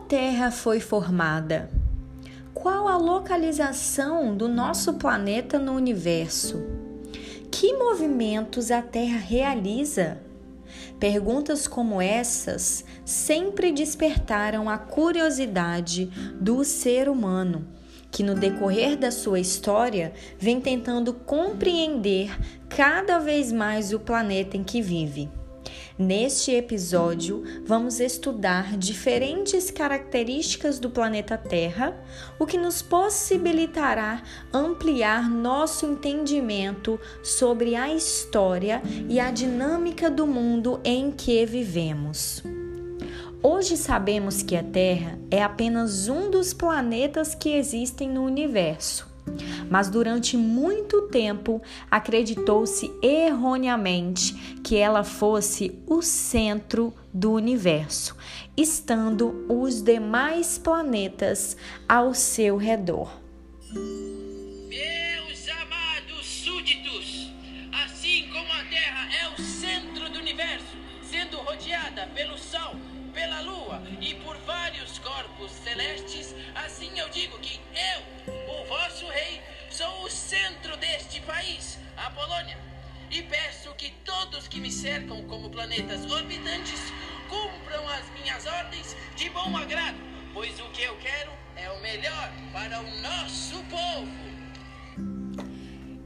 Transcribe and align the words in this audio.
Terra 0.00 0.50
foi 0.50 0.80
formada? 0.80 1.70
Qual 2.52 2.88
a 2.88 2.96
localização 2.96 4.36
do 4.36 4.48
nosso 4.48 4.94
planeta 4.94 5.58
no 5.58 5.72
universo? 5.72 6.60
Que 7.50 7.72
movimentos 7.74 8.70
a 8.70 8.82
Terra 8.82 9.18
realiza? 9.18 10.18
Perguntas 10.98 11.66
como 11.66 12.00
essas 12.00 12.84
sempre 13.04 13.72
despertaram 13.72 14.68
a 14.68 14.78
curiosidade 14.78 16.06
do 16.40 16.64
ser 16.64 17.08
humano, 17.08 17.66
que 18.10 18.22
no 18.22 18.34
decorrer 18.34 18.96
da 18.96 19.10
sua 19.10 19.38
história 19.38 20.12
vem 20.38 20.60
tentando 20.60 21.12
compreender 21.12 22.36
cada 22.68 23.18
vez 23.18 23.52
mais 23.52 23.92
o 23.92 24.00
planeta 24.00 24.56
em 24.56 24.64
que 24.64 24.82
vive. 24.82 25.30
Neste 25.98 26.52
episódio, 26.52 27.42
vamos 27.64 28.00
estudar 28.00 28.76
diferentes 28.76 29.70
características 29.70 30.78
do 30.78 30.88
planeta 30.88 31.36
Terra, 31.36 32.02
o 32.38 32.46
que 32.46 32.56
nos 32.56 32.80
possibilitará 32.80 34.22
ampliar 34.52 35.28
nosso 35.28 35.84
entendimento 35.86 36.98
sobre 37.22 37.74
a 37.74 37.92
história 37.92 38.80
e 39.08 39.20
a 39.20 39.30
dinâmica 39.30 40.10
do 40.10 40.26
mundo 40.26 40.80
em 40.84 41.10
que 41.10 41.44
vivemos. 41.44 42.42
Hoje 43.42 43.76
sabemos 43.76 44.42
que 44.42 44.56
a 44.56 44.62
Terra 44.62 45.18
é 45.30 45.42
apenas 45.42 46.08
um 46.08 46.30
dos 46.30 46.54
planetas 46.54 47.34
que 47.34 47.50
existem 47.50 48.08
no 48.08 48.22
universo 48.22 49.09
mas 49.70 49.88
durante 49.88 50.36
muito 50.36 51.02
tempo 51.08 51.62
acreditou-se 51.90 52.90
erroneamente 53.02 54.34
que 54.62 54.76
ela 54.76 55.04
fosse 55.04 55.78
o 55.86 56.02
centro 56.02 56.92
do 57.12 57.32
universo, 57.32 58.16
estando 58.56 59.46
os 59.48 59.82
demais 59.82 60.58
planetas 60.58 61.56
ao 61.88 62.14
seu 62.14 62.56
redor. 62.56 63.10
Meus 64.68 65.48
amados 65.48 66.26
súditos, 66.26 67.32
assim 67.84 68.28
como 68.32 68.52
a 68.52 68.64
Terra 68.64 69.08
é 69.22 69.28
o 69.28 69.42
centro 69.42 70.10
do 70.10 70.18
universo, 70.18 70.76
sendo 71.02 71.36
rodeada 71.38 72.08
pelo 72.14 72.38
Sol, 72.38 72.74
pela 73.12 73.40
Lua 73.42 73.82
e 74.00 74.14
por 74.14 74.36
vários 74.38 74.98
corpos 74.98 75.50
celestes, 75.50 76.34
assim 76.54 76.90
eu 76.98 77.08
digo 77.10 77.38
que 77.38 77.60
eu, 77.74 78.39
E 83.10 83.22
peço 83.22 83.74
que 83.74 83.90
todos 84.04 84.46
que 84.46 84.60
me 84.60 84.70
cercam 84.70 85.22
como 85.24 85.50
planetas 85.50 86.08
orbitantes 86.10 86.80
cumpram 87.28 87.88
as 87.88 88.08
minhas 88.10 88.46
ordens 88.46 88.96
de 89.16 89.28
bom 89.30 89.56
agrado, 89.56 89.98
pois 90.32 90.60
o 90.60 90.70
que 90.70 90.82
eu 90.82 90.96
quero 90.98 91.32
é 91.56 91.68
o 91.70 91.80
melhor 91.80 92.32
para 92.52 92.78
o 92.78 93.00
nosso 93.00 93.64
povo. 93.64 94.30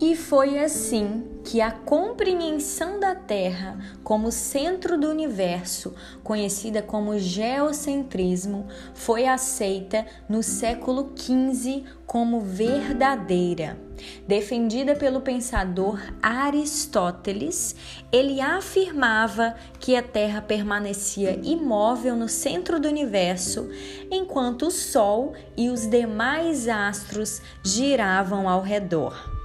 E 0.00 0.16
foi 0.16 0.58
assim 0.58 1.37
que 1.48 1.62
a 1.62 1.70
compreensão 1.70 3.00
da 3.00 3.14
Terra 3.14 3.78
como 4.04 4.30
centro 4.30 4.98
do 5.00 5.08
universo, 5.08 5.94
conhecida 6.22 6.82
como 6.82 7.18
geocentrismo, 7.18 8.66
foi 8.92 9.26
aceita 9.26 10.04
no 10.28 10.42
século 10.42 11.10
XV 11.16 11.84
como 12.06 12.42
verdadeira. 12.42 13.78
Defendida 14.26 14.94
pelo 14.94 15.22
pensador 15.22 15.98
Aristóteles, 16.22 17.74
ele 18.12 18.42
afirmava 18.42 19.54
que 19.80 19.96
a 19.96 20.02
Terra 20.02 20.42
permanecia 20.42 21.40
imóvel 21.42 22.14
no 22.14 22.28
centro 22.28 22.78
do 22.78 22.88
universo, 22.88 23.70
enquanto 24.10 24.66
o 24.66 24.70
Sol 24.70 25.32
e 25.56 25.70
os 25.70 25.86
demais 25.86 26.68
astros 26.68 27.40
giravam 27.64 28.46
ao 28.46 28.60
redor. 28.60 29.37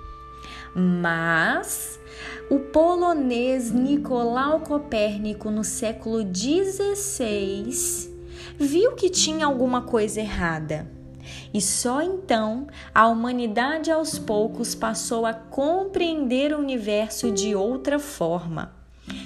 Mas 0.76 2.00
o 2.50 2.60
polonês 2.60 3.72
Nicolau 3.72 4.62
Copérnico, 4.62 5.52
no 5.52 5.64
século 5.64 6.22
XVI, 6.22 8.12
viu 8.58 8.94
que 8.94 9.10
tinha 9.10 9.46
alguma 9.46 9.84
coisa 9.84 10.20
errada. 10.20 10.90
E 11.54 11.62
só 11.62 12.02
então 12.02 12.68
a 12.94 13.08
humanidade 13.08 13.92
aos 13.92 14.20
poucos 14.20 14.76
passou 14.76 15.26
a 15.26 15.34
compreender 15.34 16.54
o 16.54 16.60
universo 16.60 17.32
de 17.32 17.56
outra 17.56 18.00
forma. 18.00 18.74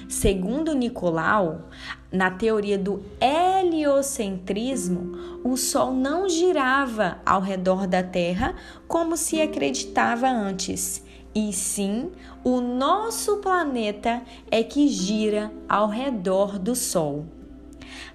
Segundo 0.10 0.74
Nicolau, 0.74 1.70
na 2.12 2.32
teoria 2.32 2.78
do 2.78 3.04
heliocentrismo, 3.22 5.40
o 5.44 5.56
Sol 5.56 5.94
não 5.94 6.28
girava 6.28 7.20
ao 7.26 7.42
redor 7.42 7.88
da 7.88 8.02
Terra 8.02 8.56
como 8.88 9.16
se 9.16 9.40
acreditava 9.42 10.28
antes, 10.28 11.06
e 11.38 11.54
sim 11.54 12.12
o 12.44 12.60
nosso 12.60 13.38
planeta 13.38 14.24
é 14.50 14.64
que 14.64 14.88
gira 14.88 15.52
ao 15.70 15.88
redor 15.88 16.58
do 16.58 16.76
Sol. 16.76 17.28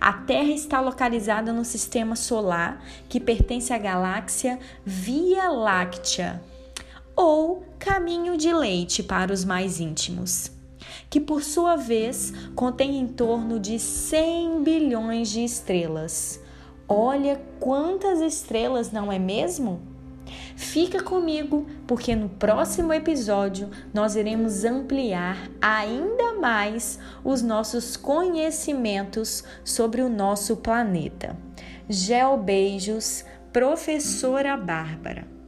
A 0.00 0.12
Terra 0.12 0.50
está 0.50 0.80
localizada 0.80 1.52
no 1.52 1.64
sistema 1.64 2.16
solar 2.16 2.84
que 3.08 3.20
pertence 3.20 3.72
à 3.72 3.78
galáxia 3.78 4.58
Via 4.84 5.48
Láctea, 5.48 6.42
ou 7.14 7.64
caminho 7.78 8.36
de 8.36 8.52
leite 8.52 9.04
para 9.04 9.32
os 9.32 9.44
mais 9.44 9.78
íntimos, 9.78 10.50
que 11.08 11.20
por 11.20 11.44
sua 11.44 11.76
vez 11.76 12.32
contém 12.56 12.98
em 12.98 13.06
torno 13.06 13.60
de 13.60 13.78
100 13.78 14.64
bilhões 14.64 15.28
de 15.28 15.44
estrelas. 15.44 16.40
Olha 16.88 17.40
quantas 17.60 18.20
estrelas, 18.20 18.90
não 18.90 19.12
é 19.12 19.18
mesmo? 19.20 19.91
Fica 20.62 21.02
comigo, 21.02 21.66
porque 21.88 22.14
no 22.14 22.28
próximo 22.28 22.94
episódio 22.94 23.68
nós 23.92 24.14
iremos 24.14 24.64
ampliar 24.64 25.50
ainda 25.60 26.34
mais 26.40 27.00
os 27.24 27.42
nossos 27.42 27.96
conhecimentos 27.96 29.42
sobre 29.64 30.02
o 30.02 30.08
nosso 30.08 30.56
planeta. 30.56 31.36
Gel 31.88 32.38
beijos, 32.38 33.24
professora 33.52 34.56
Bárbara. 34.56 35.41